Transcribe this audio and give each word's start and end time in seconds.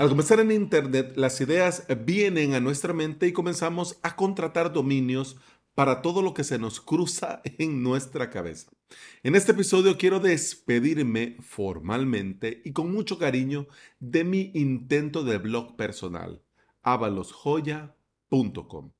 Al 0.00 0.08
comenzar 0.08 0.40
en 0.40 0.50
Internet, 0.50 1.12
las 1.16 1.38
ideas 1.42 1.84
vienen 2.06 2.54
a 2.54 2.60
nuestra 2.60 2.94
mente 2.94 3.26
y 3.26 3.34
comenzamos 3.34 3.98
a 4.02 4.16
contratar 4.16 4.72
dominios 4.72 5.36
para 5.74 6.00
todo 6.00 6.22
lo 6.22 6.32
que 6.32 6.42
se 6.42 6.58
nos 6.58 6.80
cruza 6.80 7.42
en 7.58 7.82
nuestra 7.82 8.30
cabeza. 8.30 8.70
En 9.22 9.34
este 9.34 9.52
episodio 9.52 9.98
quiero 9.98 10.18
despedirme 10.18 11.36
formalmente 11.42 12.62
y 12.64 12.72
con 12.72 12.90
mucho 12.90 13.18
cariño 13.18 13.66
de 13.98 14.24
mi 14.24 14.50
intento 14.54 15.22
de 15.22 15.36
blog 15.36 15.76
personal, 15.76 16.40
avalosjoya.com. 16.80 18.92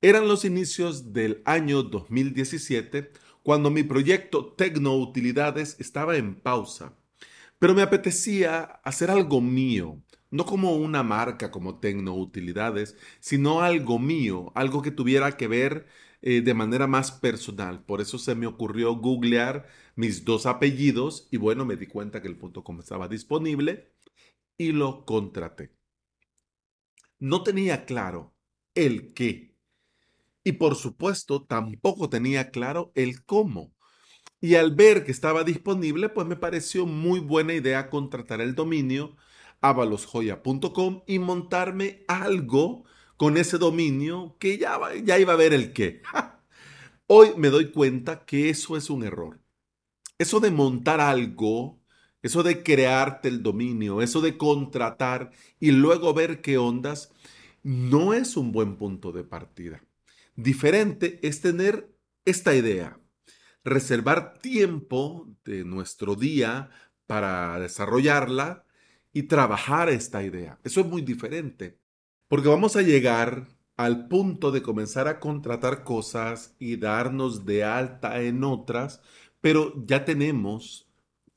Eran 0.00 0.26
los 0.26 0.44
inicios 0.44 1.12
del 1.12 1.40
año 1.44 1.84
2017 1.84 3.12
cuando 3.44 3.70
mi 3.70 3.84
proyecto 3.84 4.54
Tecnoutilidades 4.54 5.76
estaba 5.78 6.16
en 6.16 6.34
pausa 6.34 6.97
pero 7.58 7.74
me 7.74 7.82
apetecía 7.82 8.60
hacer 8.84 9.10
algo 9.10 9.40
mío, 9.40 10.02
no 10.30 10.44
como 10.46 10.76
una 10.76 11.02
marca 11.02 11.50
como 11.50 11.78
Tecnoutilidades, 11.80 12.96
sino 13.20 13.62
algo 13.62 13.98
mío, 13.98 14.52
algo 14.54 14.82
que 14.82 14.90
tuviera 14.90 15.36
que 15.36 15.48
ver 15.48 15.86
eh, 16.22 16.40
de 16.42 16.54
manera 16.54 16.86
más 16.86 17.12
personal. 17.12 17.84
Por 17.84 18.00
eso 18.00 18.18
se 18.18 18.34
me 18.34 18.46
ocurrió 18.46 18.94
googlear 18.96 19.66
mis 19.96 20.24
dos 20.24 20.46
apellidos 20.46 21.28
y 21.30 21.36
bueno, 21.38 21.64
me 21.64 21.76
di 21.76 21.86
cuenta 21.86 22.22
que 22.22 22.28
el 22.28 22.38
.com 22.38 22.78
estaba 22.80 23.08
disponible 23.08 23.92
y 24.58 24.72
lo 24.72 25.04
contraté. 25.04 25.72
No 27.20 27.42
tenía 27.42 27.84
claro 27.84 28.34
el 28.74 29.12
qué 29.14 29.54
y 30.44 30.52
por 30.52 30.76
supuesto 30.76 31.44
tampoco 31.44 32.08
tenía 32.08 32.50
claro 32.50 32.92
el 32.94 33.24
cómo. 33.24 33.74
Y 34.40 34.54
al 34.54 34.74
ver 34.74 35.04
que 35.04 35.10
estaba 35.12 35.44
disponible, 35.44 36.08
pues 36.08 36.26
me 36.26 36.36
pareció 36.36 36.86
muy 36.86 37.20
buena 37.20 37.54
idea 37.54 37.90
contratar 37.90 38.40
el 38.40 38.54
dominio 38.54 39.16
avalosjoya.com 39.60 41.02
y 41.06 41.18
montarme 41.18 42.04
algo 42.06 42.84
con 43.16 43.36
ese 43.36 43.58
dominio 43.58 44.36
que 44.38 44.58
ya, 44.58 44.78
ya 45.04 45.18
iba 45.18 45.32
a 45.32 45.36
ver 45.36 45.52
el 45.52 45.72
qué. 45.72 46.02
Hoy 47.06 47.30
me 47.36 47.48
doy 47.48 47.72
cuenta 47.72 48.24
que 48.24 48.50
eso 48.50 48.76
es 48.76 48.90
un 48.90 49.02
error. 49.04 49.40
Eso 50.18 50.40
de 50.40 50.50
montar 50.50 51.00
algo, 51.00 51.80
eso 52.22 52.42
de 52.42 52.62
crearte 52.62 53.28
el 53.28 53.42
dominio, 53.42 54.02
eso 54.02 54.20
de 54.20 54.36
contratar 54.36 55.32
y 55.60 55.72
luego 55.72 56.14
ver 56.14 56.42
qué 56.42 56.58
ondas, 56.58 57.12
no 57.62 58.14
es 58.14 58.36
un 58.36 58.52
buen 58.52 58.76
punto 58.76 59.12
de 59.12 59.24
partida. 59.24 59.84
Diferente 60.36 61.18
es 61.22 61.40
tener 61.40 61.92
esta 62.24 62.54
idea, 62.54 62.97
reservar 63.68 64.38
tiempo 64.38 65.28
de 65.44 65.64
nuestro 65.64 66.14
día 66.14 66.70
para 67.06 67.58
desarrollarla 67.58 68.64
y 69.12 69.24
trabajar 69.24 69.88
esta 69.88 70.22
idea. 70.22 70.58
Eso 70.64 70.80
es 70.80 70.86
muy 70.86 71.02
diferente, 71.02 71.78
porque 72.28 72.48
vamos 72.48 72.76
a 72.76 72.82
llegar 72.82 73.48
al 73.76 74.08
punto 74.08 74.50
de 74.50 74.62
comenzar 74.62 75.08
a 75.08 75.20
contratar 75.20 75.84
cosas 75.84 76.56
y 76.58 76.76
darnos 76.76 77.46
de 77.46 77.64
alta 77.64 78.20
en 78.22 78.44
otras, 78.44 79.00
pero 79.40 79.72
ya 79.86 80.04
tenemos 80.04 80.88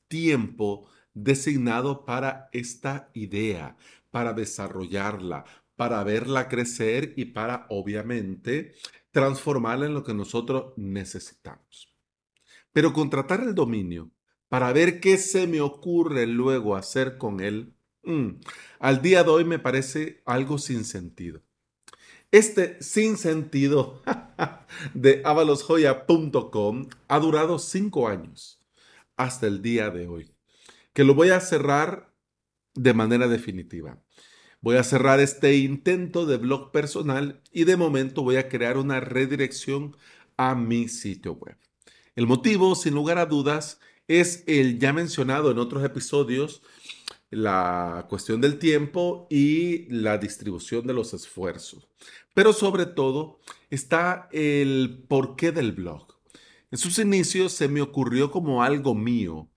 tiempo 0.08 0.88
designado 1.14 2.04
para 2.04 2.48
esta 2.52 3.10
idea, 3.14 3.76
para 4.10 4.32
desarrollarla, 4.32 5.44
para 5.76 6.02
verla 6.04 6.48
crecer 6.48 7.14
y 7.16 7.26
para, 7.26 7.66
obviamente, 7.70 8.74
transformarla 9.12 9.86
en 9.86 9.94
lo 9.94 10.04
que 10.04 10.14
nosotros 10.14 10.72
necesitamos. 10.76 11.91
Pero 12.72 12.92
contratar 12.92 13.40
el 13.40 13.54
dominio 13.54 14.10
para 14.48 14.72
ver 14.72 15.00
qué 15.00 15.18
se 15.18 15.46
me 15.46 15.60
ocurre 15.60 16.26
luego 16.26 16.76
hacer 16.76 17.18
con 17.18 17.40
él, 17.40 17.74
mm, 18.02 18.40
al 18.80 19.02
día 19.02 19.24
de 19.24 19.30
hoy 19.30 19.44
me 19.44 19.58
parece 19.58 20.22
algo 20.26 20.58
sin 20.58 20.84
sentido. 20.84 21.42
Este 22.30 22.82
sin 22.82 23.18
sentido 23.18 24.02
de 24.94 25.22
avalosjoya.com 25.24 26.88
ha 27.08 27.18
durado 27.18 27.58
cinco 27.58 28.08
años 28.08 28.62
hasta 29.16 29.46
el 29.46 29.60
día 29.62 29.90
de 29.90 30.08
hoy, 30.08 30.34
que 30.94 31.04
lo 31.04 31.14
voy 31.14 31.28
a 31.30 31.40
cerrar 31.40 32.12
de 32.74 32.94
manera 32.94 33.28
definitiva. 33.28 34.02
Voy 34.62 34.76
a 34.76 34.84
cerrar 34.84 35.20
este 35.20 35.56
intento 35.56 36.24
de 36.24 36.36
blog 36.36 36.72
personal 36.72 37.42
y 37.52 37.64
de 37.64 37.76
momento 37.76 38.22
voy 38.22 38.36
a 38.36 38.48
crear 38.48 38.76
una 38.76 39.00
redirección 39.00 39.96
a 40.36 40.54
mi 40.54 40.88
sitio 40.88 41.34
web. 41.34 41.56
El 42.14 42.26
motivo, 42.26 42.74
sin 42.74 42.94
lugar 42.94 43.18
a 43.18 43.26
dudas, 43.26 43.80
es 44.06 44.44
el 44.46 44.78
ya 44.78 44.92
mencionado 44.92 45.50
en 45.50 45.58
otros 45.58 45.82
episodios, 45.84 46.62
la 47.30 48.06
cuestión 48.10 48.42
del 48.42 48.58
tiempo 48.58 49.26
y 49.30 49.86
la 49.90 50.18
distribución 50.18 50.86
de 50.86 50.92
los 50.92 51.14
esfuerzos. 51.14 51.88
Pero 52.34 52.52
sobre 52.52 52.84
todo 52.84 53.40
está 53.70 54.28
el 54.32 55.04
porqué 55.08 55.52
del 55.52 55.72
blog. 55.72 56.06
En 56.70 56.78
sus 56.78 56.98
inicios 56.98 57.52
se 57.52 57.68
me 57.68 57.80
ocurrió 57.80 58.30
como 58.30 58.62
algo 58.62 58.94
mío, 58.94 59.50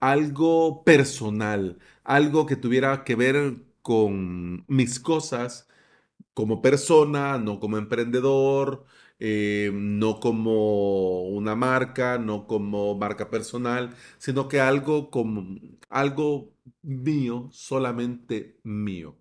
algo 0.00 0.84
personal, 0.84 1.78
algo 2.04 2.44
que 2.44 2.56
tuviera 2.56 3.04
que 3.04 3.14
ver 3.14 3.56
con 3.80 4.64
mis 4.68 5.00
cosas 5.00 5.68
como 6.34 6.62
persona, 6.62 7.38
no 7.38 7.60
como 7.60 7.78
emprendedor, 7.78 8.84
eh, 9.24 9.70
no 9.72 10.18
como 10.18 11.22
una 11.22 11.54
marca, 11.54 12.18
no 12.18 12.48
como 12.48 12.96
marca 12.96 13.30
personal, 13.30 13.94
sino 14.18 14.48
que 14.48 14.58
algo 14.60 15.12
como 15.12 15.60
algo 15.88 16.52
mío, 16.82 17.48
solamente 17.52 18.58
mío. 18.64 19.16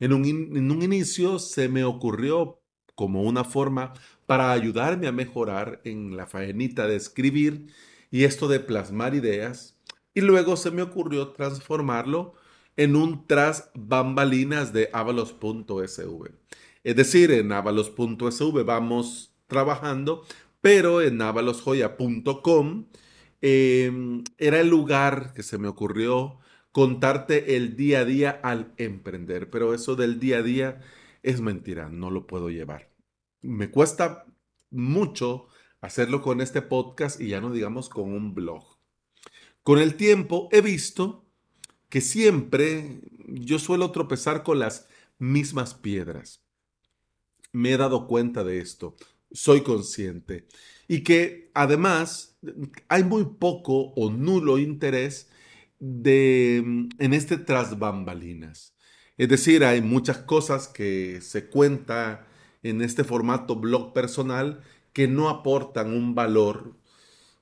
En 0.00 0.14
un, 0.14 0.24
un 0.24 0.82
inicio 0.82 1.38
se 1.38 1.68
me 1.68 1.84
ocurrió 1.84 2.62
como 2.94 3.24
una 3.24 3.44
forma 3.44 3.92
para 4.24 4.52
ayudarme 4.52 5.06
a 5.06 5.12
mejorar 5.12 5.82
en 5.84 6.16
la 6.16 6.26
faenita 6.26 6.86
de 6.86 6.96
escribir 6.96 7.66
y 8.10 8.24
esto 8.24 8.48
de 8.48 8.60
plasmar 8.60 9.14
ideas. 9.14 9.78
Y 10.14 10.22
luego 10.22 10.56
se 10.56 10.70
me 10.70 10.80
ocurrió 10.80 11.28
transformarlo 11.32 12.32
en 12.78 12.96
un 12.96 13.26
tras 13.26 13.70
bambalinas 13.74 14.72
de 14.72 14.88
avalos.sv. 14.94 16.30
Es 16.86 16.94
decir, 16.94 17.32
en 17.32 17.50
avalos.sv 17.50 18.62
vamos 18.62 19.34
trabajando, 19.48 20.24
pero 20.60 21.02
en 21.02 21.20
avalosjoya.com 21.20 22.86
em, 23.40 24.22
era 24.38 24.60
el 24.60 24.68
lugar 24.68 25.32
que 25.34 25.42
se 25.42 25.58
me 25.58 25.66
ocurrió 25.66 26.38
contarte 26.70 27.56
el 27.56 27.74
día 27.74 27.98
a 27.98 28.04
día 28.04 28.30
al 28.44 28.72
emprender. 28.76 29.50
Pero 29.50 29.74
eso 29.74 29.96
del 29.96 30.20
día 30.20 30.38
a 30.38 30.42
día 30.44 30.80
es 31.24 31.40
mentira, 31.40 31.88
no 31.88 32.12
lo 32.12 32.28
puedo 32.28 32.50
llevar. 32.50 32.92
Me 33.42 33.68
cuesta 33.68 34.24
mucho 34.70 35.48
hacerlo 35.80 36.22
con 36.22 36.40
este 36.40 36.62
podcast 36.62 37.20
y 37.20 37.30
ya 37.30 37.40
no 37.40 37.50
digamos 37.50 37.88
con 37.88 38.12
un 38.12 38.32
blog. 38.32 38.78
Con 39.64 39.80
el 39.80 39.96
tiempo 39.96 40.48
he 40.52 40.60
visto 40.60 41.24
que 41.88 42.00
siempre 42.00 43.00
yo 43.26 43.58
suelo 43.58 43.90
tropezar 43.90 44.44
con 44.44 44.60
las 44.60 44.86
mismas 45.18 45.74
piedras 45.74 46.45
me 47.56 47.72
he 47.72 47.76
dado 47.76 48.06
cuenta 48.06 48.44
de 48.44 48.58
esto, 48.58 48.96
soy 49.32 49.62
consciente. 49.62 50.46
Y 50.88 51.02
que 51.02 51.50
además 51.54 52.38
hay 52.88 53.02
muy 53.02 53.24
poco 53.24 53.92
o 53.96 54.10
nulo 54.10 54.58
interés 54.58 55.30
de, 55.80 56.58
en 56.58 57.14
este 57.14 57.38
tras 57.38 57.78
bambalinas. 57.78 58.74
Es 59.16 59.28
decir, 59.30 59.64
hay 59.64 59.80
muchas 59.80 60.18
cosas 60.18 60.68
que 60.68 61.20
se 61.22 61.46
cuenta 61.46 62.26
en 62.62 62.82
este 62.82 63.04
formato 63.04 63.56
blog 63.56 63.94
personal 63.94 64.60
que 64.92 65.08
no 65.08 65.30
aportan 65.30 65.92
un 65.92 66.14
valor 66.14 66.76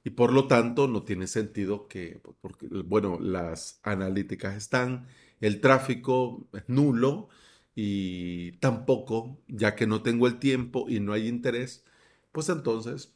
y 0.05 0.11
por 0.11 0.33
lo 0.33 0.47
tanto 0.47 0.87
no 0.87 1.03
tiene 1.03 1.27
sentido 1.27 1.89
que, 1.89 2.21
porque, 2.41 2.69
bueno, 2.69 3.19
las 3.21 3.81
analíticas 3.83 4.57
están, 4.57 5.09
el 5.41 5.61
tráfico 5.61 6.47
es 6.53 6.63
nulo 6.69 7.29
y 7.75 8.53
tampoco, 8.59 9.39
ya 9.49 9.75
que 9.77 9.87
no 9.87 10.03
tengo 10.03 10.27
el 10.27 10.39
tiempo 10.39 10.87
y 10.89 11.01
no 11.01 11.13
hay 11.13 11.29
interés, 11.29 11.85
pues 12.33 12.49
entonces 12.49 13.15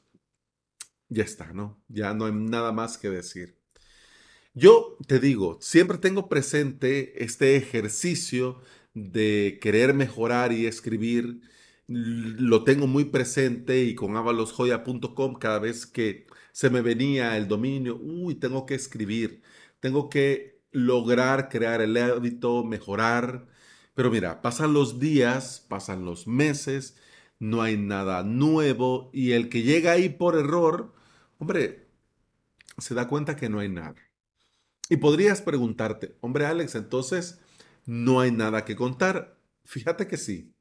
ya 1.08 1.24
está, 1.24 1.52
¿no? 1.52 1.82
Ya 1.88 2.14
no 2.14 2.26
hay 2.26 2.32
nada 2.32 2.72
más 2.72 2.98
que 2.98 3.10
decir. 3.10 3.58
Yo 4.54 4.96
te 5.06 5.20
digo, 5.20 5.58
siempre 5.60 5.98
tengo 5.98 6.28
presente 6.28 7.22
este 7.24 7.56
ejercicio 7.56 8.60
de 8.94 9.58
querer 9.62 9.94
mejorar 9.94 10.52
y 10.52 10.66
escribir. 10.66 11.40
Lo 11.86 12.64
tengo 12.64 12.86
muy 12.86 13.04
presente 13.06 13.84
y 13.84 13.94
con 13.94 14.16
avalosjoya.com 14.16 15.34
cada 15.36 15.58
vez 15.60 15.86
que 15.86 16.26
se 16.52 16.70
me 16.70 16.82
venía 16.82 17.36
el 17.36 17.48
dominio, 17.48 17.96
uy, 18.02 18.34
tengo 18.34 18.66
que 18.66 18.74
escribir, 18.74 19.42
tengo 19.80 20.10
que 20.10 20.60
lograr 20.72 21.48
crear 21.48 21.80
el 21.80 21.96
hábito, 21.96 22.64
mejorar, 22.64 23.46
pero 23.98 24.12
mira, 24.12 24.42
pasan 24.42 24.74
los 24.74 25.00
días, 25.00 25.66
pasan 25.68 26.04
los 26.04 26.28
meses, 26.28 26.96
no 27.40 27.62
hay 27.62 27.76
nada 27.76 28.22
nuevo 28.22 29.10
y 29.12 29.32
el 29.32 29.48
que 29.48 29.62
llega 29.62 29.90
ahí 29.90 30.08
por 30.08 30.36
error, 30.38 30.94
hombre, 31.38 31.88
se 32.78 32.94
da 32.94 33.08
cuenta 33.08 33.34
que 33.34 33.48
no 33.48 33.58
hay 33.58 33.68
nada. 33.68 33.96
Y 34.88 34.98
podrías 34.98 35.42
preguntarte, 35.42 36.16
hombre 36.20 36.46
Alex, 36.46 36.76
entonces 36.76 37.40
no 37.86 38.20
hay 38.20 38.30
nada 38.30 38.64
que 38.64 38.76
contar. 38.76 39.36
Fíjate 39.64 40.06
que 40.06 40.16
sí. 40.16 40.54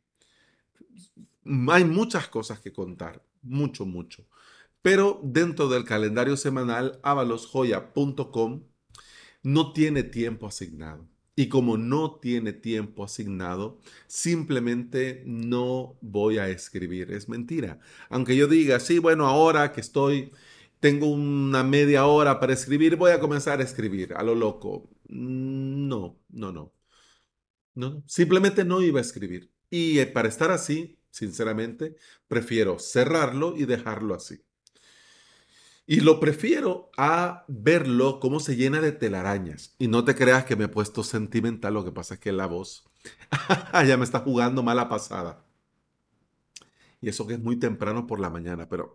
Hay 1.69 1.85
muchas 1.85 2.29
cosas 2.29 2.59
que 2.59 2.73
contar, 2.73 3.23
mucho, 3.43 3.85
mucho. 3.85 4.25
Pero 4.81 5.21
dentro 5.23 5.69
del 5.69 5.83
calendario 5.83 6.37
semanal, 6.37 6.99
avalosjoya.com 7.03 8.63
no 9.43 9.73
tiene 9.73 10.01
tiempo 10.01 10.47
asignado. 10.47 11.07
Y 11.39 11.49
como 11.49 11.77
no 11.77 12.15
tiene 12.19 12.51
tiempo 12.51 13.03
asignado, 13.03 13.79
simplemente 14.07 15.21
no 15.27 15.95
voy 16.01 16.39
a 16.39 16.49
escribir. 16.49 17.11
Es 17.11 17.29
mentira. 17.29 17.79
Aunque 18.09 18.35
yo 18.35 18.47
diga, 18.47 18.79
sí, 18.79 18.97
bueno, 18.97 19.27
ahora 19.27 19.71
que 19.71 19.81
estoy, 19.81 20.31
tengo 20.79 21.07
una 21.07 21.63
media 21.63 22.07
hora 22.07 22.39
para 22.39 22.53
escribir, 22.53 22.95
voy 22.95 23.11
a 23.11 23.19
comenzar 23.19 23.59
a 23.59 23.63
escribir 23.63 24.15
a 24.15 24.23
lo 24.23 24.33
loco. 24.33 24.89
No, 25.09 26.19
no, 26.29 26.51
no. 26.51 26.73
No, 27.75 28.03
simplemente 28.07 28.65
no 28.65 28.81
iba 28.81 28.99
a 28.99 29.01
escribir. 29.01 29.51
Y 29.69 29.99
eh, 29.99 30.07
para 30.07 30.27
estar 30.29 30.51
así, 30.51 30.99
sinceramente, 31.11 31.95
prefiero 32.27 32.79
cerrarlo 32.79 33.55
y 33.55 33.65
dejarlo 33.65 34.15
así. 34.15 34.43
Y 35.89 36.01
lo 36.01 36.19
prefiero 36.19 36.91
a 36.97 37.45
verlo 37.47 38.19
cómo 38.19 38.41
se 38.41 38.57
llena 38.57 38.81
de 38.81 38.91
telarañas. 38.91 39.73
Y 39.79 39.87
no 39.87 40.03
te 40.03 40.15
creas 40.15 40.43
que 40.43 40.57
me 40.57 40.65
he 40.65 40.67
puesto 40.67 41.01
sentimental, 41.01 41.73
lo 41.73 41.85
que 41.85 41.93
pasa 41.93 42.15
es 42.15 42.19
que 42.19 42.33
la 42.33 42.45
voz 42.45 42.83
ya 43.87 43.95
me 43.95 44.03
está 44.03 44.19
jugando 44.19 44.61
mala 44.61 44.89
pasada. 44.89 45.45
Y 46.99 47.07
eso 47.07 47.25
que 47.25 47.35
es 47.35 47.39
muy 47.39 47.55
temprano 47.55 48.05
por 48.05 48.19
la 48.19 48.29
mañana, 48.29 48.67
pero 48.67 48.93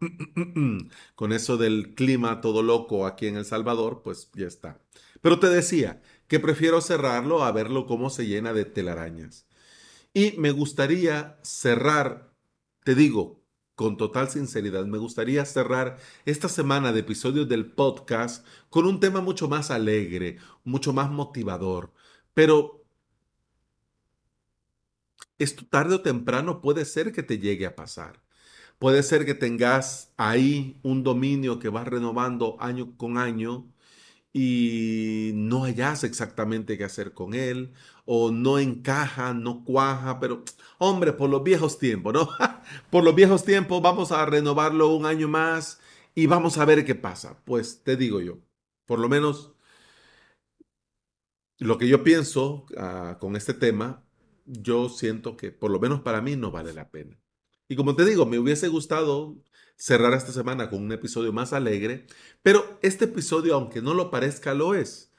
con 1.14 1.32
eso 1.32 1.56
del 1.56 1.94
clima 1.94 2.42
todo 2.42 2.62
loco 2.62 3.06
aquí 3.06 3.26
en 3.26 3.36
El 3.36 3.46
Salvador, 3.46 4.02
pues 4.04 4.30
ya 4.34 4.46
está. 4.46 4.78
Pero 5.22 5.38
te 5.38 5.48
decía 5.48 6.02
que 6.26 6.40
prefiero 6.40 6.82
cerrarlo 6.82 7.42
a 7.42 7.52
verlo 7.52 7.86
cómo 7.86 8.10
se 8.10 8.26
llena 8.26 8.52
de 8.52 8.66
telarañas. 8.66 9.46
Y 10.12 10.32
me 10.36 10.50
gustaría 10.50 11.38
cerrar, 11.42 12.34
te 12.84 12.94
digo, 12.94 13.41
con 13.82 13.96
total 13.96 14.30
sinceridad, 14.30 14.86
me 14.86 14.98
gustaría 14.98 15.44
cerrar 15.44 15.98
esta 16.24 16.48
semana 16.48 16.92
de 16.92 17.00
episodios 17.00 17.48
del 17.48 17.66
podcast 17.66 18.46
con 18.70 18.86
un 18.86 19.00
tema 19.00 19.20
mucho 19.20 19.48
más 19.48 19.72
alegre, 19.72 20.38
mucho 20.62 20.92
más 20.92 21.10
motivador. 21.10 21.92
Pero 22.32 22.84
esto 25.38 25.66
tarde 25.68 25.96
o 25.96 26.00
temprano 26.00 26.60
puede 26.60 26.84
ser 26.84 27.10
que 27.12 27.24
te 27.24 27.38
llegue 27.40 27.66
a 27.66 27.74
pasar. 27.74 28.22
Puede 28.78 29.02
ser 29.02 29.26
que 29.26 29.34
tengas 29.34 30.12
ahí 30.16 30.78
un 30.84 31.02
dominio 31.02 31.58
que 31.58 31.68
va 31.68 31.82
renovando 31.82 32.56
año 32.60 32.96
con 32.96 33.18
año 33.18 33.66
y 34.32 35.32
no 35.34 35.64
hayas 35.64 36.04
exactamente 36.04 36.78
qué 36.78 36.84
hacer 36.84 37.12
con 37.12 37.34
él, 37.34 37.72
o 38.04 38.30
no 38.30 38.58
encaja, 38.58 39.34
no 39.34 39.64
cuaja, 39.64 40.18
pero 40.20 40.44
hombre, 40.78 41.12
por 41.12 41.30
los 41.30 41.42
viejos 41.42 41.78
tiempos, 41.78 42.14
¿no? 42.14 42.28
por 42.90 43.04
los 43.04 43.14
viejos 43.14 43.44
tiempos 43.44 43.82
vamos 43.82 44.12
a 44.12 44.24
renovarlo 44.26 44.94
un 44.94 45.06
año 45.06 45.28
más 45.28 45.80
y 46.14 46.26
vamos 46.26 46.58
a 46.58 46.64
ver 46.64 46.84
qué 46.84 46.94
pasa. 46.94 47.42
Pues 47.44 47.82
te 47.84 47.96
digo 47.96 48.20
yo, 48.20 48.38
por 48.86 48.98
lo 48.98 49.08
menos 49.08 49.54
lo 51.58 51.78
que 51.78 51.88
yo 51.88 52.02
pienso 52.02 52.66
ah, 52.76 53.18
con 53.20 53.36
este 53.36 53.54
tema, 53.54 54.04
yo 54.46 54.88
siento 54.88 55.36
que 55.36 55.52
por 55.52 55.70
lo 55.70 55.78
menos 55.80 56.00
para 56.00 56.20
mí 56.20 56.36
no 56.36 56.50
vale 56.50 56.72
la 56.72 56.90
pena. 56.90 57.18
Y 57.68 57.76
como 57.76 57.96
te 57.96 58.04
digo, 58.04 58.26
me 58.26 58.38
hubiese 58.38 58.68
gustado 58.68 59.36
cerrar 59.76 60.14
esta 60.14 60.32
semana 60.32 60.70
con 60.70 60.82
un 60.82 60.92
episodio 60.92 61.32
más 61.32 61.52
alegre, 61.52 62.06
pero 62.42 62.78
este 62.82 63.06
episodio, 63.06 63.54
aunque 63.54 63.82
no 63.82 63.94
lo 63.94 64.10
parezca, 64.10 64.54
lo 64.54 64.74
es. 64.74 65.12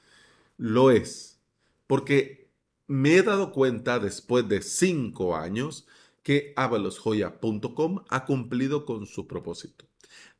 Lo 0.56 0.90
es. 0.90 1.40
Porque 1.86 2.50
me 2.86 3.16
he 3.16 3.22
dado 3.22 3.52
cuenta 3.52 3.98
después 3.98 4.48
de 4.48 4.62
cinco 4.62 5.36
años 5.36 5.86
que 6.22 6.52
avalosjoya.com 6.56 8.04
ha 8.08 8.24
cumplido 8.24 8.86
con 8.86 9.06
su 9.06 9.26
propósito. 9.26 9.86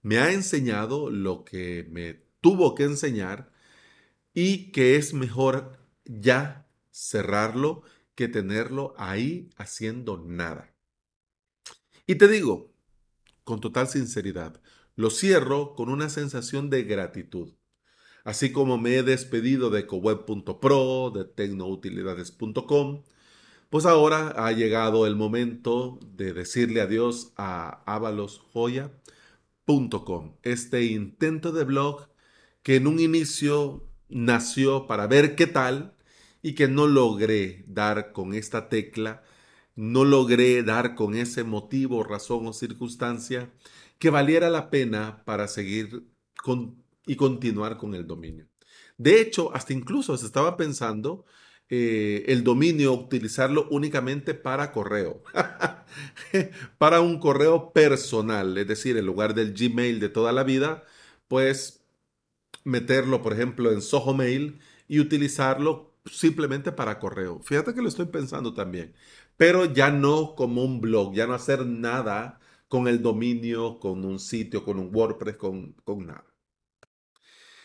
Me 0.02 0.18
ha 0.18 0.32
enseñado 0.32 1.10
lo 1.10 1.44
que 1.44 1.86
me 1.90 2.22
tuvo 2.40 2.74
que 2.74 2.84
enseñar 2.84 3.52
y 4.32 4.72
que 4.72 4.96
es 4.96 5.14
mejor 5.14 5.78
ya 6.04 6.66
cerrarlo 6.90 7.82
que 8.14 8.28
tenerlo 8.28 8.94
ahí 8.96 9.50
haciendo 9.56 10.18
nada. 10.18 10.74
Y 12.06 12.16
te 12.16 12.28
digo, 12.28 12.73
con 13.44 13.60
total 13.60 13.88
sinceridad. 13.88 14.60
Lo 14.96 15.10
cierro 15.10 15.74
con 15.74 15.88
una 15.88 16.08
sensación 16.08 16.70
de 16.70 16.84
gratitud. 16.84 17.54
Así 18.24 18.52
como 18.52 18.78
me 18.78 18.96
he 18.96 19.02
despedido 19.02 19.70
de 19.70 19.80
ecoweb.pro, 19.80 21.10
de 21.14 21.24
tecnoutilidades.com, 21.26 23.02
pues 23.68 23.84
ahora 23.86 24.28
ha 24.36 24.52
llegado 24.52 25.06
el 25.06 25.16
momento 25.16 25.98
de 26.00 26.32
decirle 26.32 26.80
adiós 26.80 27.32
a 27.36 27.82
avalosjoya.com, 27.92 30.36
este 30.42 30.84
intento 30.84 31.52
de 31.52 31.64
blog 31.64 32.08
que 32.62 32.76
en 32.76 32.86
un 32.86 33.00
inicio 33.00 33.86
nació 34.08 34.86
para 34.86 35.06
ver 35.06 35.36
qué 35.36 35.46
tal 35.46 35.94
y 36.40 36.54
que 36.54 36.68
no 36.68 36.86
logré 36.86 37.64
dar 37.66 38.12
con 38.12 38.32
esta 38.32 38.68
tecla 38.68 39.22
no 39.76 40.04
logré 40.04 40.62
dar 40.62 40.94
con 40.94 41.14
ese 41.14 41.44
motivo, 41.44 42.04
razón 42.04 42.46
o 42.46 42.52
circunstancia 42.52 43.50
que 43.98 44.10
valiera 44.10 44.50
la 44.50 44.70
pena 44.70 45.24
para 45.24 45.48
seguir 45.48 46.04
y 47.06 47.16
continuar 47.16 47.76
con 47.76 47.94
el 47.94 48.06
dominio. 48.06 48.46
De 48.96 49.20
hecho, 49.20 49.54
hasta 49.54 49.72
incluso 49.72 50.16
se 50.16 50.26
estaba 50.26 50.56
pensando 50.56 51.24
eh, 51.68 52.24
el 52.28 52.44
dominio, 52.44 52.92
utilizarlo 52.92 53.66
únicamente 53.70 54.34
para 54.34 54.70
correo, 54.72 55.22
para 56.78 57.00
un 57.00 57.18
correo 57.18 57.72
personal, 57.72 58.56
es 58.58 58.66
decir, 58.68 58.96
en 58.96 59.06
lugar 59.06 59.34
del 59.34 59.54
Gmail 59.54 59.98
de 59.98 60.08
toda 60.08 60.32
la 60.32 60.44
vida, 60.44 60.84
pues 61.26 61.82
meterlo, 62.64 63.22
por 63.22 63.32
ejemplo, 63.32 63.72
en 63.72 63.82
Soho 63.82 64.14
Mail 64.14 64.60
y 64.88 65.00
utilizarlo 65.00 65.94
simplemente 66.04 66.70
para 66.70 66.98
correo. 66.98 67.40
Fíjate 67.42 67.74
que 67.74 67.82
lo 67.82 67.88
estoy 67.88 68.06
pensando 68.06 68.54
también 68.54 68.94
pero 69.36 69.64
ya 69.72 69.90
no 69.90 70.34
como 70.34 70.64
un 70.64 70.80
blog, 70.80 71.14
ya 71.14 71.26
no 71.26 71.34
hacer 71.34 71.66
nada 71.66 72.40
con 72.68 72.88
el 72.88 73.02
dominio, 73.02 73.78
con 73.78 74.04
un 74.04 74.18
sitio, 74.18 74.64
con 74.64 74.78
un 74.78 74.94
WordPress, 74.94 75.36
con, 75.36 75.74
nada. 75.98 76.26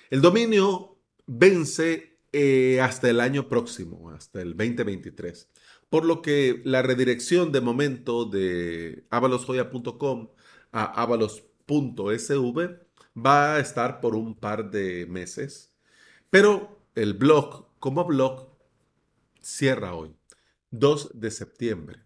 El 0.09 0.21
dominio 0.21 0.99
vence 1.25 2.19
eh, 2.31 2.79
hasta 2.81 3.09
el 3.09 3.19
año 3.19 3.47
próximo, 3.47 4.11
hasta 4.11 4.41
el 4.41 4.55
2023. 4.55 5.49
Por 5.89 6.05
lo 6.05 6.21
que 6.21 6.61
la 6.65 6.81
redirección 6.81 7.51
de 7.51 7.61
momento 7.61 8.25
de 8.25 9.05
avalosjoya.com 9.09 10.29
a 10.71 11.01
avalos.sv 11.01 12.59
va 13.17 13.55
a 13.55 13.59
estar 13.59 13.99
por 14.01 14.15
un 14.15 14.35
par 14.35 14.69
de 14.69 15.07
meses. 15.07 15.73
Pero 16.29 16.79
el 16.95 17.13
blog 17.15 17.67
como 17.79 18.05
blog 18.05 18.49
cierra 19.41 19.95
hoy. 19.95 20.18
2 20.71 21.19
de 21.19 21.31
septiembre. 21.31 22.05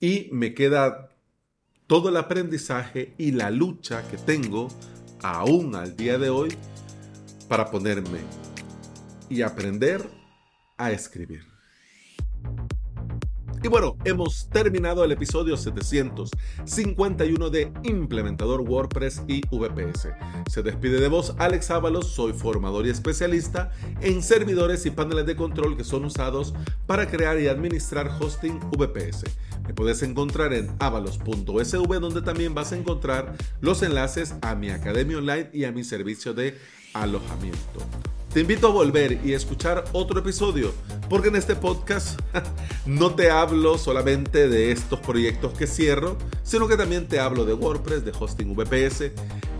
Y 0.00 0.28
me 0.32 0.54
queda 0.54 1.10
todo 1.86 2.10
el 2.10 2.16
aprendizaje 2.16 3.14
y 3.18 3.32
la 3.32 3.50
lucha 3.50 4.06
que 4.08 4.18
tengo 4.18 4.68
aún 5.22 5.74
al 5.74 5.96
día 5.96 6.18
de 6.18 6.30
hoy 6.30 6.56
para 7.48 7.70
ponerme 7.70 8.20
y 9.28 9.42
aprender 9.42 10.08
a 10.76 10.92
escribir. 10.92 11.44
Y 13.68 13.70
bueno, 13.70 13.98
hemos 14.06 14.48
terminado 14.48 15.04
el 15.04 15.12
episodio 15.12 15.54
751 15.58 17.50
de 17.50 17.70
Implementador 17.82 18.62
WordPress 18.62 19.24
y 19.28 19.42
VPS. 19.50 20.08
Se 20.50 20.62
despide 20.62 20.98
de 20.98 21.08
vos 21.08 21.34
Alex 21.36 21.70
Ábalos, 21.70 22.06
soy 22.06 22.32
formador 22.32 22.86
y 22.86 22.88
especialista 22.88 23.70
en 24.00 24.22
servidores 24.22 24.86
y 24.86 24.90
paneles 24.90 25.26
de 25.26 25.36
control 25.36 25.76
que 25.76 25.84
son 25.84 26.06
usados 26.06 26.54
para 26.86 27.10
crear 27.10 27.38
y 27.38 27.48
administrar 27.48 28.10
hosting 28.18 28.58
VPS. 28.70 29.24
Me 29.66 29.74
puedes 29.74 30.02
encontrar 30.02 30.54
en 30.54 30.74
avalos.sv 30.78 32.00
donde 32.00 32.22
también 32.22 32.54
vas 32.54 32.72
a 32.72 32.78
encontrar 32.78 33.36
los 33.60 33.82
enlaces 33.82 34.34
a 34.40 34.54
mi 34.54 34.70
academia 34.70 35.18
online 35.18 35.50
y 35.52 35.64
a 35.64 35.72
mi 35.72 35.84
servicio 35.84 36.32
de 36.32 36.56
alojamiento. 36.94 37.84
Te 38.38 38.42
invito 38.42 38.68
a 38.68 38.70
volver 38.70 39.18
y 39.24 39.32
escuchar 39.32 39.82
otro 39.90 40.20
episodio, 40.20 40.72
porque 41.10 41.26
en 41.26 41.34
este 41.34 41.56
podcast 41.56 42.20
no 42.86 43.12
te 43.16 43.32
hablo 43.32 43.78
solamente 43.78 44.48
de 44.48 44.70
estos 44.70 45.00
proyectos 45.00 45.54
que 45.54 45.66
cierro, 45.66 46.16
sino 46.44 46.68
que 46.68 46.76
también 46.76 47.08
te 47.08 47.18
hablo 47.18 47.44
de 47.44 47.54
WordPress, 47.54 48.04
de 48.04 48.12
hosting 48.16 48.54
VPS, 48.54 49.10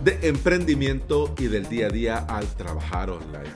de 0.04 0.18
emprendimiento 0.22 1.34
y 1.38 1.48
del 1.48 1.68
día 1.68 1.88
a 1.88 1.90
día 1.90 2.18
al 2.28 2.46
trabajar 2.54 3.10
online. 3.10 3.50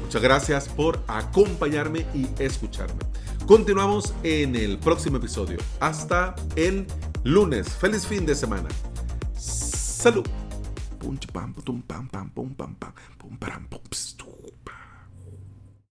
Muchas 0.00 0.22
gracias 0.22 0.70
por 0.70 1.02
acompañarme 1.06 2.06
y 2.14 2.28
escucharme. 2.38 3.00
Continuamos 3.44 4.14
en 4.22 4.56
el 4.56 4.78
próximo 4.78 5.18
episodio. 5.18 5.58
Hasta 5.80 6.34
el 6.56 6.86
lunes. 7.24 7.68
Feliz 7.68 8.06
fin 8.06 8.24
de 8.24 8.34
semana. 8.34 8.70
Salud. 9.36 10.24